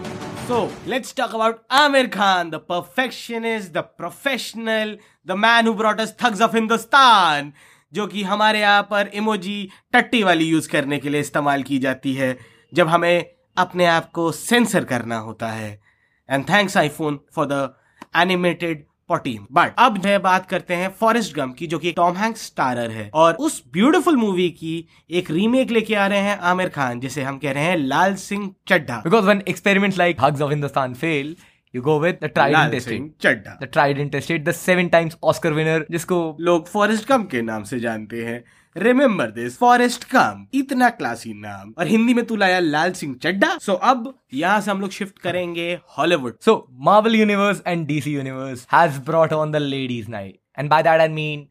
So 0.49 0.59
let's 0.91 1.11
talk 1.17 1.33
about 1.37 1.57
Amir 1.79 2.07
Khan, 2.13 2.51
the 2.53 2.59
perfectionist, 2.73 3.75
the 3.75 3.83
professional, 4.03 4.93
the 5.31 5.37
man 5.41 5.67
who 5.69 5.75
brought 5.81 6.01
us 6.05 6.15
thugs 6.23 6.41
of 6.47 6.55
Hindustan. 6.59 7.51
जो 7.93 8.07
कि 8.07 8.23
हमारे 8.23 8.61
यहाँ 8.61 8.83
पर 8.83 9.11
emoji 9.15 9.69
टट्टी 9.93 10.23
वाली 10.23 10.45
यूज़ 10.45 10.69
करने 10.69 10.99
के 10.99 11.09
लिए 11.09 11.21
इस्तेमाल 11.21 11.63
की 11.63 11.79
जाती 11.79 12.15
है 12.15 12.37
जब 12.73 12.89
हमें 12.89 13.25
अपने 13.57 13.87
आप 13.87 14.11
को 14.11 14.31
सेंसर 14.33 14.85
करना 14.85 15.17
होता 15.19 15.49
है। 15.49 15.81
And 16.29 16.49
thanks 16.49 16.77
iPhone 16.77 17.21
for 17.35 17.47
the 17.47 17.75
animated 18.17 18.87
potty 19.09 19.39
but 19.53 19.75
अब 19.79 19.99
है 20.07 20.19
बात 20.19 20.47
करते 20.47 20.75
हैं 20.75 20.89
फॉरेस्ट 20.91 21.35
गम 21.35 21.53
की 21.53 21.67
जो 21.67 21.79
कि 21.79 21.93
टॉम 21.93 22.17
हैंक्स 22.17 22.47
स्टारर 22.47 22.91
है। 22.91 23.11
और 23.15 23.35
उस 23.35 23.63
ब्यूटीफुल 23.73 24.17
मूवी 24.17 24.49
की 24.51 24.89
एक 25.11 25.31
रीमेक 25.31 25.71
लेके 25.71 25.95
आ 25.95 26.07
रहे 26.07 26.19
हैं 26.19 26.39
आमिर 26.39 26.69
खान 26.69 27.01
जिसे 27.01 27.23
हम 27.23 27.39
कह 27.39 27.53
रहे 27.53 27.65
हैं 27.65 27.77
Laal 27.77 28.15
Singh 28.15 28.55
Chaddha. 28.69 29.03
Because 29.07 29.31
experiments 29.49 29.99
like 29.99 30.21
Hugs 30.21 30.43
of 30.43 30.53
Hindustan 30.53 30.97
fail, 31.05 31.33
you 31.75 31.83
go 31.83 31.99
with 31.99 32.21
the 32.21 32.29
tried 32.29 32.55
and 32.55 32.73
tested. 32.73 33.11
Chaddha 33.21 33.59
The 33.61 33.67
tried 33.67 33.99
and 33.99 34.13
tested, 34.13 34.45
the 34.45 34.55
seven 34.61 34.91
times 34.91 35.17
Oscar 35.23 35.53
winner, 35.59 35.81
जिसको 35.91 36.21
लोग 36.41 36.67
फॉरेस्ट 36.69 37.05
कम 37.09 37.25
के 37.35 37.43
नाम 37.43 37.65
से 37.65 37.81
जानते 37.81 38.25
हैं 38.25 38.43
रिमेम्बर 38.77 39.31
दिस 39.31 39.57
फॉरेस्ट 39.59 40.05
कम 40.11 40.47
इतना 40.55 40.89
classy 40.99 41.33
नाम 41.35 41.73
और 41.79 41.87
हिंदी 41.87 42.15
में 42.15 42.25
तू 42.27 42.37
लाया 42.37 42.59
लाल 42.61 42.93
सिंह 42.93 43.15
चड्ढा 43.23 43.57
सो 43.63 43.73
अब 43.93 44.13
यहाँ 44.35 44.61
से 44.61 44.71
हम 44.71 44.81
लोग 44.81 44.91
शिफ्ट 44.91 45.19
करेंगे 45.19 45.73
Hollywood 45.99 46.37
So, 46.49 46.57
Marvel 46.89 47.17
Universe 47.21 47.63
and 47.73 47.89
DC 47.89 48.13
Universe 48.17 48.67
has 48.75 48.99
brought 49.09 49.33
on 49.39 49.55
the 49.57 49.61
ladies' 49.61 50.09
night. 50.09 50.37
And 50.57 50.71
by 50.71 50.83
that 50.83 51.01
I 51.01 51.09
mean, 51.09 51.49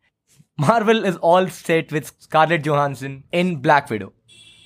Marvel 0.59 1.03
is 1.05 1.17
all 1.31 1.47
set 1.57 1.91
with 1.91 2.11
Scarlett 2.19 2.63
Johansson 2.63 3.17
in 3.31 3.51
Black 3.57 3.89
Widow, 3.89 4.13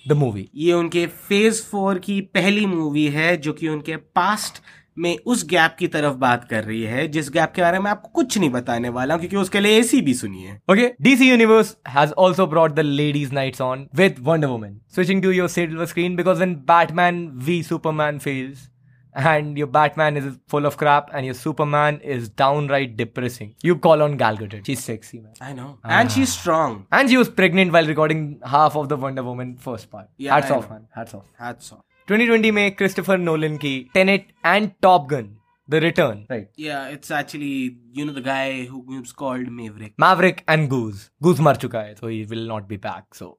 the 0.05 0.15
movie. 0.15 0.45
ये 0.55 0.73
उनके 0.73 1.05
phase 1.07 1.61
four 1.71 1.99
की 1.99 2.19
पहली 2.35 2.65
movie 2.65 3.07
है 3.15 3.35
जो 3.37 3.53
कि 3.53 3.67
उनके 3.67 3.95
past 4.19 4.61
में 5.01 5.15
उस 5.33 5.45
गैप 5.49 5.75
की 5.79 5.87
तरफ़ 5.95 6.15
बात 6.23 6.43
कर 6.49 6.63
रही 6.63 6.81
है 6.93 7.07
जिस 7.17 7.29
गैप 7.37 7.53
के 7.55 7.61
बारे 7.61 7.79
में 7.79 7.89
आपको 7.91 8.09
कुछ 8.21 8.37
नहीं 8.37 8.49
बताने 8.49 8.89
वाला 8.97 9.13
हूँ 9.13 9.21
क्योंकि 9.21 9.37
उसके 9.43 9.59
लिए 9.59 9.79
एसी 9.79 10.01
भी 10.09 10.13
सुनिए 10.23 10.57
Okay, 10.71 10.89
DC 11.07 11.29
Universe 11.29 11.75
has 11.99 12.11
also 12.25 12.47
brought 12.55 12.75
the 12.81 12.87
ladies' 13.03 13.31
nights 13.39 13.63
on 13.69 13.87
with 14.01 14.19
Wonder 14.31 14.51
Woman. 14.55 14.75
Switching 14.97 15.21
to 15.27 15.31
your 15.37 15.47
silver 15.55 15.87
screen 15.93 16.19
because 16.23 16.43
when 16.45 16.55
Batman 16.73 17.23
v 17.47 17.61
Superman 17.71 18.19
fails, 18.27 18.67
and 19.13 19.57
your 19.57 19.67
Batman 19.67 20.17
is 20.17 20.27
full 20.47 20.65
of 20.65 20.77
crap, 20.77 21.09
and 21.13 21.25
your 21.25 21.33
Superman 21.33 21.99
is 21.99 22.29
downright 22.29 22.95
depressing. 22.95 23.53
You 23.61 23.75
call 23.87 24.01
on 24.01 24.15
Gal 24.21 24.37
Gadot. 24.37 24.65
She's 24.65 24.83
sexy, 24.83 25.19
man. 25.19 25.33
I 25.41 25.51
know. 25.53 25.77
And 25.83 26.11
she's 26.11 26.31
strong. 26.31 26.85
And 26.91 27.09
she 27.09 27.17
was 27.17 27.27
pregnant 27.29 27.73
while 27.73 27.85
recording 27.85 28.39
half 28.45 28.77
of 28.77 28.87
the 28.89 28.95
Wonder 28.95 29.23
Woman 29.23 29.57
first 29.57 29.89
part. 29.91 30.07
Yeah, 30.17 30.35
Hats 30.35 30.51
I 30.51 30.55
off, 30.55 30.69
know. 30.69 30.75
man. 30.75 30.87
Hats 30.95 31.13
off. 31.13 31.25
Hats 31.37 31.71
off. 31.73 31.83
2020 32.11 32.51
में 32.51 32.71
Christopher 32.75 33.17
Nolan 33.17 33.55
की 33.57 33.77
Tenet 33.93 34.27
and 34.45 34.69
Top 34.81 35.07
Gun 35.09 35.29
the 35.69 35.75
return 35.83 36.25
right 36.31 36.49
Yeah, 36.63 36.89
it's 36.95 37.11
actually, 37.19 37.51
you 37.99 38.07
know, 38.07 38.15
the 38.17 38.23
guy 38.25 38.65
who 38.71 38.81
is 38.97 39.13
called 39.21 39.53
Maverick. 39.59 39.93
Maverick 40.05 40.43
and 40.55 40.69
Goose. 40.73 41.05
Goose 41.27 41.39
मर 41.47 41.55
चुका 41.63 41.79
है, 41.79 41.95
so 41.95 42.11
he 42.13 42.19
will 42.33 42.45
not 42.51 42.67
be 42.71 42.79
back. 42.87 43.05
So 43.19 43.29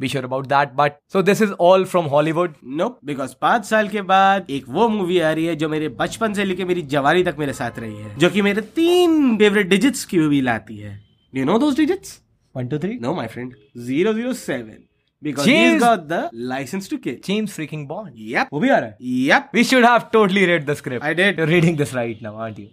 be 0.00 0.10
sure 0.14 0.24
about 0.28 0.48
that. 0.50 0.74
But 0.80 0.98
so 1.14 1.22
this 1.28 1.40
is 1.46 1.54
all 1.68 1.84
from 1.92 2.10
Hollywood. 2.16 2.58
Nope, 2.80 2.98
because 3.10 3.34
पाँच 3.40 3.64
साल 3.66 3.88
के 3.88 4.02
बाद 4.10 4.50
एक 4.58 4.68
वो 4.76 4.88
movie 4.88 5.18
आ 5.20 5.32
रही 5.32 5.44
है 5.46 5.54
जो 5.62 5.68
मेरे 5.68 5.88
बचपन 6.02 6.34
से 6.34 6.44
लेके 6.44 6.64
मेरी 6.64 6.82
जवानी 6.96 7.24
तक 7.24 7.36
मेरे 7.38 7.52
साथ 7.62 7.78
रही 7.78 7.96
है 7.96 8.14
जो 8.18 8.30
कि 8.30 8.42
मेरे 8.42 8.62
तीन 8.80 9.36
फेवरेट 9.38 9.68
डिजिट्स 9.68 10.04
की 10.12 10.18
भी 10.28 10.40
लाती 10.50 10.76
है 10.76 10.98
you 11.32 11.44
know 11.44 11.58
those 11.58 11.76
digits 11.76 12.18
One, 12.54 12.68
two, 12.68 12.78
three. 12.84 13.00
No 13.02 13.14
my 13.14 13.26
friend 13.26 13.54
007 13.88 14.87
licence 15.24 16.90
to 16.90 16.96
के 16.96 17.12
चेम्स 17.24 17.52
फ्रीकिंग 17.52 17.86
बॉन्ड 17.88 18.14
यप 18.18 18.48
वो 18.52 18.60
भी 18.60 18.68
आ 18.68 18.78
रहा 18.78 18.88
है 18.88 18.96
yep 19.00 19.50
we 19.54 19.64
should 19.64 19.84
have 19.84 20.08
totally 20.12 20.46
read 20.46 20.66
the 20.66 20.74
script 20.74 21.04
I 21.04 21.14
did 21.14 21.40
reading 21.40 21.76
this 21.78 21.94
right 21.94 22.22
now 22.22 22.36
aren't 22.36 22.58
you 22.58 22.66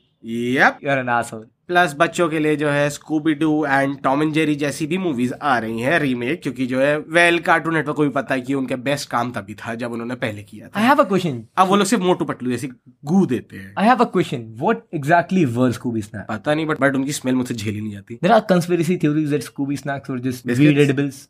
yup 0.53 0.79
you 0.83 0.91
are 0.91 0.99
an 0.99 1.09
asshole 1.09 1.45
plus 1.67 1.95
बच्चों 1.99 2.27
के 2.29 2.39
लिए 2.39 2.55
जो 2.55 2.69
है 2.69 2.89
Scooby 2.89 3.33
Doo 3.33 3.65
and 3.65 3.97
Tom 4.01 4.21
and 4.23 4.33
Jerry 4.33 4.55
जैसी 4.55 4.85
भी 4.87 4.97
मूवीज़ 4.97 5.33
आ 5.33 5.57
रही 5.59 5.79
हैं 5.81 5.99
रीमेक 5.99 6.41
क्योंकि 6.41 6.65
जो 6.65 6.79
है 6.79 6.97
वेल 6.97 7.39
कार्टून 7.39 7.73
नेटवर्क 7.73 7.97
को 7.97 8.03
भी 8.03 8.09
पता 8.09 8.35
है 8.35 8.41
कि 8.41 8.53
उनका 8.53 8.75
बेस्ट 8.75 9.09
काम 9.09 9.31
तभी 9.31 9.53
था 9.55 9.73
जब 9.75 9.91
उन्होंने 9.91 10.15
पहले 10.15 10.43
किया 10.43 10.67
था। 10.67 10.79
आई 10.79 10.87
हैव 10.87 11.03
अ 11.03 11.07
क्वेश्चन 11.07 11.43
अब 11.57 11.67
वो 11.67 11.75
लोग 11.75 11.87
सिर्फ़ 11.87 12.03
मोटू 12.03 12.25
पटलू 12.25 12.51
जैसी 12.51 12.67
गू 13.05 13.25
देते 13.25 13.57
हैं। 13.57 13.73
I 13.77 13.87
have 13.87 13.97
a 13.97 14.09
question 14.11 14.45
what 14.59 14.83
exactly 14.95 15.45
were 15.55 15.71
Scooby 15.71 16.01
snack 16.01 16.25
पता 16.29 16.53
नहीं 16.53 16.65
बट 16.65 16.79
बट 16.81 16.95
उनकी 16.95 17.11
स्मेल 17.11 17.35
मुझे 17.35 17.55
झेली 17.55 17.79
नहीं 17.81 17.91
जाती। 17.91 18.15
There 18.15 18.33
are 18.33 18.39
conspiracy 18.49 18.97
theories 18.97 19.29
that 19.29 19.43
Scooby 19.43 19.77
snacks 19.77 20.09
were 20.09 20.19
just 20.19 20.47
edibles 20.47 21.27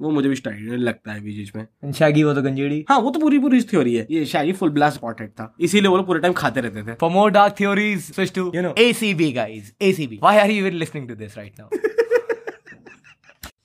वो 0.00 0.10
मुझे 0.10 0.28
भी 0.28 0.36
स्टाइल 0.36 0.74
लगता 0.74 1.12
है 1.12 1.20
बीच 1.20 1.54
में 1.56 1.66
Shaggy 1.92 2.24
was 2.24 2.38
a 2.38 2.42
ganjedi. 2.46 2.82
हाँ 2.88 2.98
वो 3.00 3.10
तो 3.10 3.20
पूरी 3.20 3.38
पूरी 3.38 3.60
थ्योरी 3.62 3.94
है 3.94 4.06
ये 4.10 4.24
शायद 4.26 4.54
फुल 4.56 4.70
ब्लास्ट 4.70 4.98
स्पॉटेड 4.98 5.30
था 5.30 5.54
इसीलिए 5.60 5.88
वो 5.88 5.96
लोग 5.96 6.06
पूरे 6.06 6.20
टाइम 6.20 6.32
खाते 6.32 6.60
रहते 6.60 6.82
थे 6.82 7.12
more 7.16 7.30
dark 7.30 7.56
theories, 7.56 8.12
switch 8.14 8.32
to 8.38 8.50
you 8.54 8.62
know 8.62 8.72
ACB 8.74 9.34
guys. 9.34 9.72
ACB. 9.80 10.20
Why 10.20 10.38
are 10.38 10.50
you 10.50 10.64
even 10.64 10.78
listening 10.78 11.08
to 11.08 11.14
this 11.14 11.36
right 11.36 11.58
now? 11.58 11.68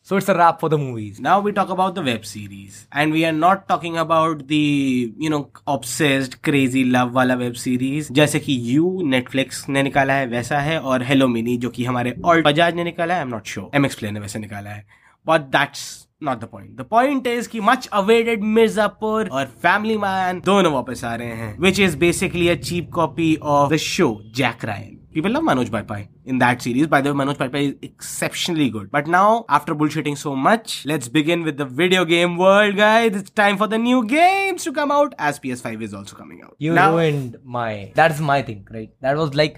so 0.10 0.18
it's 0.18 0.30
a 0.30 0.36
wrap 0.36 0.60
for 0.60 0.70
the 0.70 0.78
movies. 0.78 1.20
Now 1.20 1.40
we 1.40 1.52
talk 1.52 1.70
about 1.70 1.96
the 1.96 2.04
web 2.04 2.26
series, 2.26 2.88
and 2.92 3.12
we 3.12 3.24
are 3.26 3.34
not 3.40 3.68
talking 3.68 3.98
about 3.98 4.48
the 4.48 5.14
you 5.18 5.30
know 5.30 5.42
obsessed 5.68 6.42
crazy 6.50 6.84
love 6.98 7.14
वाला 7.14 7.38
web 7.38 7.58
series 7.66 8.12
जैसे 8.12 8.40
कि 8.40 8.60
You 8.68 8.92
Netflix 9.16 9.68
ने 9.70 9.84
निकाला 9.84 10.14
है 10.14 10.28
वैसा 10.28 10.60
है 10.60 10.80
और 10.80 11.06
Hello 11.12 11.28
Mini 11.36 11.58
जो 11.66 11.70
कि 11.70 11.86
हमारे 11.86 12.16
और 12.26 12.42
बजाज 12.42 12.76
ने 12.76 12.84
निकाला 12.84 13.16
है 13.16 13.26
I'm 13.26 13.34
not 13.38 13.56
sure 13.56 13.70
MX 13.82 14.00
Play 14.02 14.12
ने 14.12 14.20
वैसे 14.20 14.40
निकाला 14.40 14.70
है 14.70 14.86
but 15.28 15.52
that's 15.58 16.09
not 16.22 16.42
the 16.42 16.48
point. 16.48 16.76
The 16.78 16.84
point 16.84 17.28
is 17.28 17.48
कि 17.48 17.62
much 17.62 17.88
awaited 17.92 18.42
मिर्जापुर 18.44 19.30
और 19.30 19.48
Family 19.66 19.98
Man 19.98 20.42
दोनों 20.46 20.72
वापस 20.74 21.04
आ 21.04 21.16
रहे 21.16 21.36
हैं 21.42 21.58
which 21.60 21.80
is 21.80 21.96
basically 21.96 22.50
a 22.50 22.58
cheap 22.70 22.92
copy 22.92 23.38
of 23.42 23.70
the 23.70 23.78
show 23.78 24.14
Jack 24.32 24.64
Ryan. 24.64 24.96
People 25.14 25.32
love 25.32 25.44
Manoj 25.44 25.70
Baipai 25.70 26.08
in 26.26 26.38
that 26.38 26.62
series. 26.62 26.86
By 26.86 27.02
the 27.02 27.12
way, 27.12 27.20
Manoj 27.20 27.38
Baipai 27.38 27.62
is 27.70 27.76
exceptionally 27.82 28.70
good. 28.70 28.92
But 28.92 29.08
now, 29.08 29.44
after 29.50 29.74
bullshitting 29.74 30.18
so 30.20 30.36
much, 30.36 30.86
let's 30.86 31.08
begin 31.08 31.42
with 31.44 31.58
the 31.58 31.66
video 31.66 32.06
game 32.06 32.38
world, 32.38 32.76
guys. 32.76 33.16
It's 33.16 33.32
time 33.32 33.58
for 33.58 33.66
the 33.66 33.80
new 33.80 34.06
games 34.06 34.64
to 34.66 34.72
come 34.72 34.92
out 34.92 35.16
as 35.18 35.40
PS5 35.40 35.82
is 35.82 35.96
also 35.96 36.16
coming 36.16 36.44
out. 36.44 36.56
You 36.60 36.74
now, 36.74 36.92
ruined 36.92 37.38
my. 37.44 37.92
That's 37.96 38.20
my 38.20 38.44
thing, 38.44 38.68
right? 38.70 38.92
That 39.02 39.18
was 39.18 39.34
like 39.34 39.58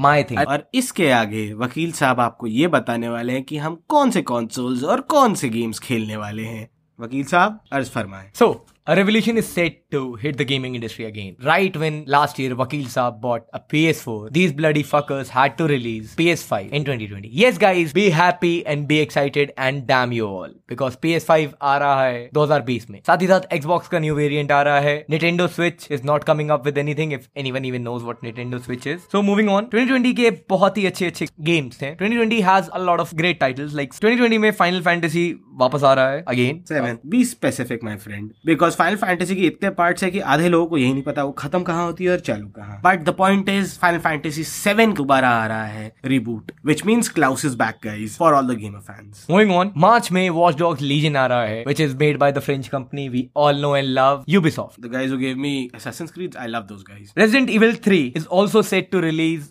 my 0.00 0.30
thing 0.30 0.48
और 0.48 0.70
इसके 0.74 1.10
आगे 1.10 1.52
वकील 1.54 1.92
साहब 1.92 2.20
आपको 2.20 2.46
ये 2.46 2.68
बताने 2.68 3.08
वाले 3.08 3.32
हैं 3.32 3.42
कि 3.42 3.56
हम 3.56 3.82
कौन 3.88 4.10
से 4.10 4.22
कॉन्सोल्स 4.22 4.84
और 4.84 5.00
कौन 5.00 5.34
से 5.34 5.48
गेम्स 5.48 5.78
खेलने 5.78 6.16
वाले 6.16 6.42
हैं। 6.42 6.70
वकील 7.00 7.24
साहब 7.24 7.60
अर्ज़ 7.72 7.90
फरमाए। 7.90 8.30
सो 8.34 8.66
So, 8.68 8.71
a 8.85 8.95
revolution 8.95 9.37
is 9.37 9.47
set 9.47 9.91
to 9.91 10.15
hit 10.15 10.37
the 10.37 10.45
gaming 10.45 10.75
industry 10.75 11.03
again. 11.05 11.35
Right 11.43 11.75
when 11.75 12.05
last 12.05 12.39
year 12.39 12.55
Vakil 12.55 12.85
Saab 12.85 13.19
bought 13.19 13.45
a 13.53 13.59
PS4, 13.59 14.31
these 14.31 14.53
bloody 14.53 14.83
fuckers 14.83 15.27
had 15.27 15.57
to 15.57 15.67
release 15.67 16.15
PS5 16.15 16.69
in 16.69 16.85
2020. 16.85 17.27
Yes, 17.27 17.57
guys, 17.57 17.91
be 17.91 18.09
happy 18.09 18.65
and 18.65 18.87
be 18.87 18.99
excited 18.99 19.51
and 19.57 19.85
damn 19.87 20.13
you 20.13 20.27
all. 20.27 20.49
Because 20.67 20.95
PS5 20.95 21.53
आ 21.61 21.77
रहा 21.77 22.03
है 22.03 22.29
2020 22.35 22.89
में 22.89 23.01
साथ 23.07 23.21
ही 23.21 23.27
साथ 23.27 23.41
Xbox 23.57 23.87
का 23.87 23.99
new 23.99 24.15
variant 24.15 24.51
आ 24.51 24.61
रहा 24.61 24.79
है 24.79 25.05
Nintendo 25.09 25.49
Switch 25.57 25.89
is 25.97 26.07
not 26.11 26.25
coming 26.29 26.55
up 26.55 26.65
with 26.69 26.77
anything 26.77 27.11
if 27.11 27.27
anyone 27.35 27.65
even 27.65 27.83
knows 27.83 28.03
what 28.03 28.23
Nintendo 28.23 28.63
Switch 28.63 28.87
is. 28.95 29.01
So 29.11 29.23
moving 29.31 29.49
on, 29.49 29.69
2020 29.75 30.13
के 30.15 30.31
बहुत 30.49 30.77
ही 30.77 30.85
अच्छे 30.85 31.05
अच्छे 31.05 31.25
games 31.25 31.81
थे 31.81 31.95
2020 31.95 32.41
has 32.41 32.69
a 32.73 32.83
lot 32.89 33.05
of 33.05 33.13
great 33.23 33.41
titles 33.43 33.77
like 33.81 33.99
2020 33.99 34.37
में 34.37 34.51
Final 34.51 34.81
Fantasy 34.87 35.27
वापस 35.59 35.83
आ 35.83 35.93
रहा 35.93 36.09
है 36.09 36.23
again. 36.25 36.65
Seven 36.67 36.99
be 37.05 37.25
specific 37.25 37.83
my 37.83 37.95
friend 37.95 38.33
because 38.72 38.78
Final 38.78 38.96
Fantasy 38.98 39.34
के 39.36 39.46
इतने 39.46 39.70
पार्ट 39.72 40.02
है 40.02 40.10
कि 40.10 40.20
आधे 40.32 40.48
लोगों 40.48 40.66
को 40.66 40.78
यही 40.78 40.92
नहीं 40.92 41.02
पता 41.02 41.24
वो 41.24 41.32
खत्म 41.34 41.62
कहाँ 41.62 41.84
होती 41.86 42.04
है 42.04 42.10
और 42.10 42.20
चालू 42.20 42.48
कहाँ। 42.48 42.80
But 42.84 43.04
the 43.04 43.14
point 43.14 43.48
is 43.48 43.78
Final 43.78 43.98
Fantasy 44.00 44.44
seven 44.44 44.92
दोबारा 44.94 45.30
आ 45.32 45.46
रहा 45.46 45.64
है 45.66 45.92
reboot 46.04 46.52
which 46.66 46.84
mean 46.86 47.02
Cloud 47.14 47.44
is 47.44 47.56
back 47.56 47.78
guys 47.84 48.16
for 48.18 48.34
all 48.34 48.46
the 48.46 48.58
game 48.58 48.76
of 48.76 48.92
fans 48.92 49.26
moving 49.30 49.52
on 49.52 49.72
March 49.76 50.10
में 50.12 50.28
वॉच 50.32 50.58
डॉग 50.58 50.80
लीजन 50.82 51.16
आ 51.16 51.26
रहा 51.26 51.44
है 51.44 51.64
which 51.66 51.80
is 51.80 51.96
made 51.96 52.18
by 52.18 52.32
the 52.32 52.38
French 52.40 52.68
company 52.68 53.08
we 53.08 53.28
all 53.36 53.60
know 53.60 53.74
and 53.76 53.88
love 53.90 54.24
Ubisoft 54.50 54.86
guys 54.88 55.14
gave 55.16 55.36
me 55.38 55.54
Assassin's 55.74 56.10
Creed 56.10 56.36
I 56.36 56.48
love 56.48 56.62
those 56.68 56.82
guys 56.90 57.12
Resident 57.18 57.50
Evil 57.50 57.76
three 57.84 58.00
is 58.16 58.26
also 58.32 58.62
set 58.64 58.90
to 58.92 59.00
release 59.00 59.48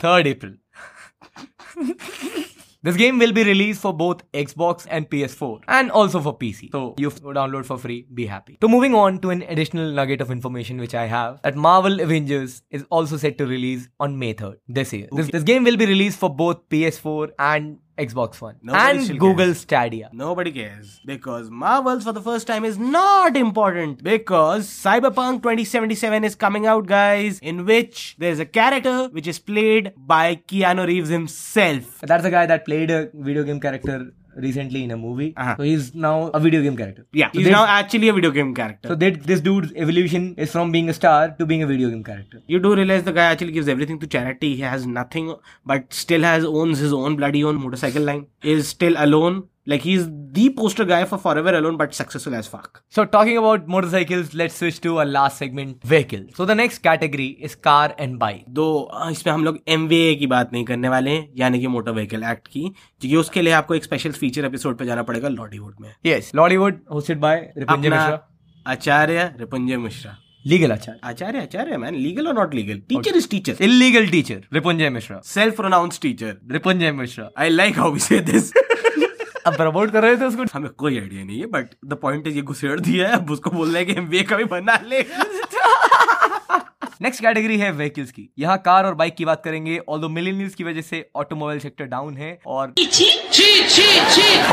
third 0.00 0.28
April 0.28 0.56
This 2.82 2.96
game 2.96 3.18
will 3.18 3.32
be 3.32 3.44
released 3.44 3.82
for 3.82 3.92
both 3.92 4.22
Xbox 4.32 4.86
and 4.90 5.08
PS4 5.10 5.64
and 5.68 5.90
also 5.90 6.18
for 6.18 6.38
PC. 6.38 6.72
So 6.72 6.94
you 6.96 7.10
download 7.10 7.66
for 7.66 7.76
free, 7.76 8.06
be 8.14 8.24
happy. 8.24 8.56
So 8.62 8.68
moving 8.68 8.94
on 8.94 9.18
to 9.18 9.28
an 9.28 9.42
additional 9.42 9.92
nugget 9.92 10.22
of 10.22 10.30
information 10.30 10.78
which 10.78 10.94
I 10.94 11.04
have 11.04 11.42
that 11.42 11.56
Marvel 11.56 12.00
Avengers 12.00 12.62
is 12.70 12.86
also 12.88 13.18
set 13.18 13.36
to 13.36 13.46
release 13.46 13.86
on 13.98 14.18
May 14.18 14.32
3rd 14.32 14.56
this 14.66 14.94
year. 14.94 15.08
This, 15.12 15.28
this 15.30 15.42
game 15.42 15.64
will 15.64 15.76
be 15.76 15.84
released 15.84 16.18
for 16.18 16.34
both 16.34 16.66
PS4 16.70 17.32
and 17.38 17.80
Xbox 18.00 18.40
One 18.40 18.56
Nobody 18.62 18.98
and 18.98 19.20
Google 19.20 19.46
cares. 19.46 19.60
Stadia. 19.60 20.10
Nobody 20.12 20.52
cares 20.52 21.00
because 21.04 21.50
Marvels 21.50 22.04
for 22.04 22.12
the 22.12 22.22
first 22.22 22.46
time 22.46 22.64
is 22.64 22.78
not 22.78 23.36
important 23.36 24.02
because 24.02 24.68
Cyberpunk 24.68 25.42
2077 25.42 26.24
is 26.24 26.34
coming 26.34 26.66
out, 26.66 26.86
guys, 26.86 27.38
in 27.40 27.64
which 27.66 28.16
there's 28.18 28.38
a 28.38 28.46
character 28.46 29.08
which 29.08 29.26
is 29.26 29.38
played 29.38 29.92
by 29.96 30.36
Keanu 30.36 30.86
Reeves 30.86 31.08
himself. 31.10 32.00
That's 32.00 32.24
a 32.24 32.30
guy 32.30 32.46
that 32.46 32.64
played 32.64 32.90
a 32.90 33.10
video 33.14 33.44
game 33.44 33.60
character 33.60 34.12
recently 34.36 34.84
in 34.84 34.90
a 34.90 34.96
movie. 34.96 35.34
Uh-huh. 35.36 35.56
So 35.56 35.62
he's 35.62 35.94
now 35.94 36.28
a 36.28 36.40
video 36.40 36.62
game 36.62 36.76
character. 36.76 37.06
Yeah, 37.12 37.30
So 37.32 37.40
he's 37.40 37.48
now 37.48 37.66
actually 37.66 38.08
a 38.08 38.12
video 38.12 38.30
game 38.30 38.54
character. 38.54 38.88
So 38.88 38.94
that 38.94 39.22
this 39.24 39.40
dude's 39.40 39.72
evolution 39.74 40.34
is 40.36 40.50
from 40.52 40.72
being 40.72 40.88
a 40.88 40.94
star 40.94 41.34
to 41.38 41.46
being 41.46 41.62
a 41.62 41.66
video 41.66 41.90
game 41.90 42.04
character. 42.04 42.42
you 42.46 42.58
do 42.58 42.74
realize 42.74 43.04
the 43.04 43.12
guy 43.12 43.24
actually 43.24 43.52
gives 43.52 43.68
everything 43.68 43.98
to 44.00 44.06
charity. 44.06 44.56
He 44.56 44.62
has 44.62 44.86
nothing, 44.86 45.34
but 45.64 45.92
still 45.92 46.22
has 46.22 46.44
owns 46.44 46.78
his 46.78 46.92
own 46.92 47.16
bloody 47.16 47.44
own 47.44 47.60
motorcycle 47.60 48.02
line. 48.02 48.26
Is 48.42 48.68
still 48.68 48.94
alone. 48.96 49.48
Like 49.66 49.82
he's 49.82 50.06
the 50.32 50.48
poster 50.50 50.84
guy 50.84 51.04
for 51.04 51.18
Forever 51.18 51.54
Alone, 51.54 51.76
but 51.76 51.94
successful 51.94 52.34
as 52.34 52.46
fuck. 52.46 52.82
So 52.88 53.04
talking 53.04 53.36
about 53.36 53.68
motorcycles, 53.68 54.32
let's 54.32 54.54
switch 54.54 54.80
to 54.80 54.98
our 54.98 55.04
last 55.04 55.36
segment, 55.36 55.82
vehicles. 55.84 56.30
So 56.34 56.46
the 56.46 56.54
next 56.54 56.78
category 56.78 57.26
is 57.40 57.54
car 57.56 57.94
and 57.98 58.18
bike. 58.18 58.44
दो 58.48 58.68
इसमें 59.10 59.32
हम 59.32 59.44
लोग 59.44 59.58
M 59.68 59.86
की 60.20 60.26
बात 60.26 60.52
नहीं 60.52 60.64
करने 60.64 60.88
वाले 60.88 61.10
हैं 61.10 61.28
यानी 61.38 61.60
कि 61.60 61.66
मोटर 61.74 61.92
व्हीकल 61.92 62.22
एक्ट 62.30 62.48
की 62.48 62.62
क्योंकि 62.68 63.14
उसके 63.16 63.42
लिए 63.42 63.52
आपको 63.52 63.74
एक 63.74 63.84
स्पेशल 63.84 64.12
फीचर 64.22 64.44
एपिसोड 64.44 64.78
पे 64.78 64.84
जाना 64.86 65.02
पड़ेगा 65.10 65.28
लॉलीवुड 65.28 65.74
में 65.80 65.92
Yes, 66.06 66.32
Lollywood 66.40 66.80
hosted 66.94 67.20
by 67.26 67.34
Ripunjay 67.58 67.92
अपना 67.92 68.18
Acharya 68.66 69.30
Ripunjay 69.40 69.76
Mishra 69.76 70.16
Legal 70.44 70.72
Achar. 70.78 70.94
Acharya 71.04 71.40
Acharya 71.42 71.76
man 71.76 71.94
legal 71.94 72.28
और 72.28 72.34
not 72.34 72.54
legal 72.54 72.78
teacher 72.88 73.16
is 73.16 73.28
teacher 73.30 73.56
Illegal 73.68 74.10
teacher, 74.14 74.40
Ripunjay 74.56 74.90
Mishra. 74.96 75.20
Self 75.34 75.56
pronounce 75.56 76.00
teacher 76.02 76.36
Ripunjay 76.52 76.92
Mishra. 77.00 77.28
I 77.38 77.48
like 77.48 77.78
how 77.78 77.92
we 77.92 78.00
say 78.00 78.20
this 78.32 78.52
अब 79.46 79.56
promote 79.56 79.90
कर 79.90 80.02
रहे 80.02 80.16
थे 80.16 80.24
उसको। 80.24 80.44
हमें 80.54 80.70
कोई 80.70 80.98
idea 80.98 81.24
नहीं 81.24 81.38
है 81.40 81.46
बट 81.46 81.70
द 81.84 81.94
पॉइंट 82.02 82.26
इज़ 82.26 82.36
ये 82.36 82.42
घुसेड़ 82.42 82.78
दिया 82.80 83.08
है, 83.08 83.14
अब 83.14 83.30
उसको 83.30 83.50
बोल 83.50 83.68
रहे 83.68 83.82
हैं 83.82 83.86
कि 83.86 84.00
एमबीए 84.00 84.22
का 84.22 84.36
भी 84.36 84.44
बना 84.46 84.78
ले। 84.84 85.02
नेक्स्ट 87.00 87.22
कैटेगरी 87.22 87.56
है 87.58 87.70
व्हीकल्स 87.72 88.10
की 88.12 88.28
यहाँ 88.38 88.56
कार 88.64 88.86
और 88.86 88.94
बाइक 88.94 89.14
की 89.16 89.24
बात 89.24 89.42
करेंगे 89.44 89.78
ऑल 89.88 90.08
मिलीनियल्स 90.10 90.54
की 90.54 90.64
वजह 90.64 90.80
से 90.80 91.04
ऑटोमोबाइल 91.16 91.58
सेक्टर 91.60 91.84
डाउन 91.92 92.16
है 92.16 92.38
और 92.46 92.74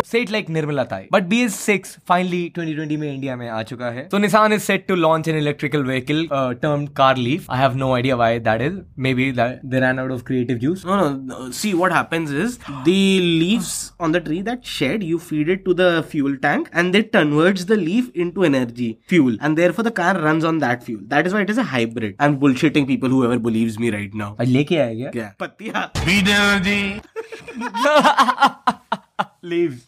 set 0.05 0.29
like 0.31 0.49
Nirmala 0.49 0.83
Tai 0.91 1.07
but 1.13 1.23
B 1.27 1.41
S 1.43 1.55
six 1.59 1.97
finally 2.07 2.39
2020 2.59 2.97
में 2.97 3.13
इंडिया 3.13 3.35
में 3.35 3.47
आ 3.49 3.61
चुका 3.71 3.89
है 3.91 4.07
तो 4.09 4.17
Nissan 4.17 4.53
is 4.53 4.61
set 4.63 4.87
to 4.87 4.95
launch 4.95 5.27
an 5.27 5.37
electrical 5.37 5.83
vehicle 5.85 6.27
term 6.31 6.85
car 6.97 7.17
leaf 7.17 7.51
I 7.51 7.59
have 7.59 7.75
no 7.77 7.93
idea 7.95 8.15
why 8.15 8.39
that 8.47 8.61
is 8.61 8.79
maybe 9.13 9.31
they 9.39 9.79
run 9.79 9.99
out 9.99 10.11
of 10.11 10.23
creative 10.27 10.57
juice 10.57 10.85
No, 10.87 10.95
no, 10.95 11.09
no. 11.29 11.51
See, 11.51 11.73
what 11.73 11.91
happens 11.91 12.31
is 12.31 12.57
the 12.85 13.19
leaves 13.21 13.71
on 13.99 14.11
the 14.11 14.21
tree 14.21 14.41
that 14.43 14.65
shed, 14.65 15.03
you 15.03 15.19
feed 15.19 15.49
it 15.49 15.65
to 15.65 15.73
the 15.73 15.89
fuel 16.11 16.37
tank 16.37 16.69
and 16.73 16.95
it 16.95 17.11
converts 17.11 17.65
the 17.65 17.75
leaf 17.75 18.09
into 18.15 18.43
energy, 18.45 18.87
fuel. 19.07 19.35
And 19.41 19.57
therefore, 19.57 19.83
the 19.83 19.91
car 19.91 20.13
runs 20.19 20.45
on 20.45 20.59
that 20.59 20.83
fuel. 20.83 21.01
That 21.07 21.27
is 21.27 21.33
why 21.33 21.41
it 21.41 21.49
is 21.49 21.57
a 21.57 21.65
hybrid. 21.65 22.15
Bullshitting 22.37 22.87
people 22.87 23.09
who 23.09 23.23
ever 23.23 23.37
believes 23.37 23.77
me 23.79 23.89
right 23.89 24.15
now 24.15 24.35
लेके 24.41 24.77
आया 24.77 24.93
क्या? 24.93 25.09
क्या? 25.09 25.33
पत्तिया। 25.39 25.91
बीडर 25.97 26.59
जी। 26.59 27.01
Leaves 29.49 29.87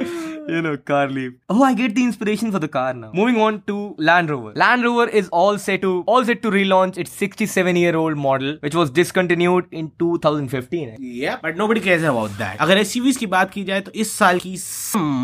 you 0.00 0.60
know 0.64 0.72
car 0.90 1.04
leaf 1.14 1.32
oh 1.52 1.62
i 1.68 1.70
get 1.78 1.94
the 1.94 2.02
inspiration 2.08 2.52
for 2.56 2.58
the 2.64 2.68
car 2.74 2.90
now 2.98 3.08
moving 3.20 3.38
on 3.46 3.56
to 3.70 3.76
land 4.08 4.30
rover 4.32 4.52
land 4.62 4.84
rover 4.88 5.06
is 5.20 5.28
all 5.40 5.56
set 5.64 5.80
to 5.84 5.90
all 6.14 6.24
set 6.28 6.40
to 6.44 6.52
relaunch 6.56 6.98
its 7.04 7.16
67 7.22 7.80
year 7.80 7.96
old 8.02 8.16
model 8.26 8.52
which 8.66 8.76
was 8.80 8.92
discontinued 8.98 9.66
in 9.80 9.88
2015 10.04 10.94
Yeah, 11.16 11.38
but 11.42 11.56
nobody 11.60 11.80
cares 11.86 12.04
about 12.10 12.36
that. 12.38 12.56
अगर 12.66 12.82
SUVs 12.82 13.16
की 13.22 13.26
बात 13.34 13.50
की 13.52 13.64
जाए 13.70 13.80
तो 13.88 13.92
इस 14.04 14.12
साल 14.18 14.38
की 14.46 14.54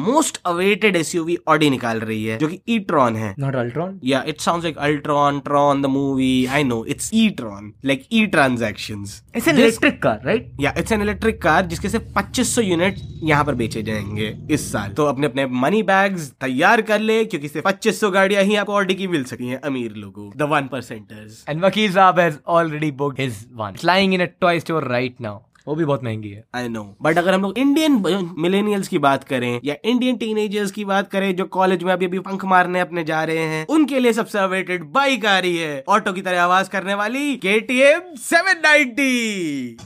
most 0.08 0.40
awaited 0.52 0.96
SUV 1.02 1.36
Audi 1.54 1.70
निकाल 1.70 2.00
रही 2.00 2.24
है 2.24 2.38
जो 2.38 2.48
कि 2.48 2.60
e-tron 2.76 3.16
है 3.22 3.34
not 3.44 3.58
ultron 3.62 3.94
Yeah, 4.12 4.28
it 4.34 4.44
sounds 4.46 4.68
like 4.68 4.80
Ultron, 4.88 5.40
Tron, 5.48 5.82
the 5.86 5.90
movie. 5.96 6.48
I 6.58 6.62
know, 6.70 6.80
it's 6.94 7.10
e-tron, 7.22 7.70
like 7.92 8.06
e-transactions. 8.20 9.14
it's 9.40 9.50
an 9.52 9.60
This- 9.60 9.68
electric 9.68 10.00
car 10.06 10.16
right 10.30 10.50
या 10.66 10.74
इट्स 10.78 10.92
एन 10.92 11.02
इलेक्ट्रिक 11.02 11.40
कार 11.42 11.66
जिसके 11.74 11.88
सिर्फ़ 11.96 12.12
2500 12.18 12.64
unit 12.70 12.98
यहाँ 13.32 13.44
पर 13.44 13.54
बेचे 13.62 13.82
जाएँगे 13.90 14.34
इस 14.54 14.61
साल। 14.62 14.92
तो 14.92 15.06
अपने 15.06 15.26
अपने 15.26 15.46
मनी 15.58 15.82
बैग्स 15.84 16.28
तैयार 16.40 16.82
कर 16.82 17.00
ले 17.00 17.24
क्योंकि 17.24 17.48
सिर्फ़ 17.48 17.68
2500 17.68 18.10
गाड़ियाँ 18.12 18.42
ही 18.42 18.56
आपको 18.56 18.74
ऑडी 18.74 18.94
की 18.94 19.06
मिल 19.08 19.24
सकती 19.24 19.48
हैं 19.48 19.60
अमीर 19.62 19.92
लोगों 19.96 20.30
the 20.36 20.50
one 20.50 20.68
percenters 20.72 21.44
Vakil 21.62 21.90
Saab 21.94 22.18
has 22.18 22.36
already 22.52 22.90
booked 23.00 23.18
his 23.18 23.36
one. 23.58 23.74
It's 23.74 23.84
lying 23.88 24.14
in 24.14 24.22
a 24.22 24.26
toy 24.44 24.54
store 24.60 24.84
right 24.88 25.20
now. 25.26 25.34
वो 25.68 25.74
भी 25.74 25.84
बहुत 25.84 26.04
महँगी 26.04 26.30
है। 26.30 26.42
आई 26.54 26.68
नो 26.68 26.82
बट 27.02 27.18
अगर 27.18 27.34
हम 27.34 27.42
लोग 27.42 27.58
इंडियन 27.58 28.32
मिलेनियल्स 28.38 28.88
की 28.88 28.98
बात 28.98 29.24
करें 29.24 29.60
या 29.64 29.74
इंडियन 29.84 30.16
टीनेजर्स 30.16 30.70
की 30.70 30.84
बात 30.84 31.10
करें 31.10 31.34
जो 31.36 31.44
कॉलेज 31.56 31.82
में 31.82 31.92
अभी 31.92 32.06
अभी 32.06 32.18
पंख 32.20 32.44
मारने 32.52 32.80
अपने 32.80 33.04
जा 33.04 33.22
रहे 33.24 33.44
हैं 33.52 33.66
उनके 33.70 34.00
लिए 34.00 34.12
सबसे 34.12 34.38
अवेटेड 34.38 34.84
बाइक 34.92 35.26
आ 35.26 35.38
रही 35.38 35.56
है। 35.56 35.84
ऑटो 35.88 36.12
की 36.12 36.22
तरह 36.22 36.42
आवाज़ 36.42 36.70
करने 36.70 36.94
वाली 36.94 37.36
K 37.36 37.58
T 37.68 37.80
M 37.82 38.14
seven 38.20 38.60
ninety 38.64 39.76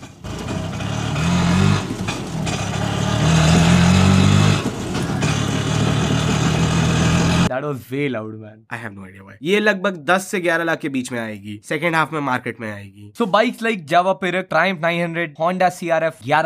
market 12.20 12.60
में 12.60 12.72
आएगी। 12.72 13.12
So 13.18 13.26
bikes 13.26 13.62
like 13.62 13.86
Jawa 13.86 14.12
Perak 14.12 14.48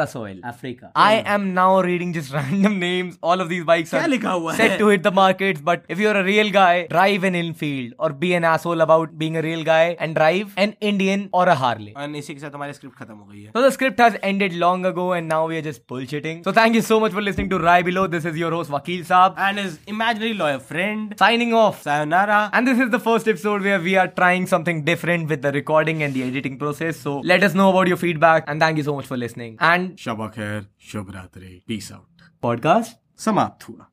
so 0.05 0.27
L 0.27 0.41
Africa 0.45 0.93
I 0.97 1.17
am 1.27 1.41
now 1.41 1.81
reading 1.81 2.15
long 14.53 14.87
ago 14.87 15.15
and 15.15 15.29
now 15.29 15.53
just 15.53 15.83
bullshitting 15.89 16.45
so 16.83 17.01
to 17.51 17.59
rye 17.59 17.83
below 17.83 18.07
this 18.07 18.27
Signing 21.20 21.54
off. 21.54 21.82
sayonara 21.84 22.50
And 22.54 22.68
this 22.68 22.80
is 22.80 22.90
the 22.90 23.00
first 23.00 23.28
episode 23.28 23.62
where 23.62 23.80
we 23.80 23.96
are 23.96 24.08
trying 24.08 24.48
something 24.48 24.84
different 24.84 25.30
with 25.30 25.42
the 25.42 25.52
recording 25.52 26.04
and 26.04 26.14
the 26.14 26.24
editing 26.24 26.58
process. 26.58 26.98
So 26.98 27.20
let 27.20 27.44
us 27.44 27.54
know 27.54 27.70
about 27.70 27.88
your 27.88 27.98
feedback 27.98 28.44
and 28.48 28.60
thank 28.60 28.78
you 28.78 28.84
so 28.84 28.96
much 28.96 29.06
for 29.06 29.18
listening. 29.18 29.58
And 29.62 29.98
शब 30.00 30.32
खैर 30.36 30.66
शुभ 30.92 31.12
रात्रि 31.16 31.64
peace 31.68 31.92
out 31.92 32.08
podcast 32.46 32.90
समाप्त 33.18 33.70
हुआ 33.70 33.92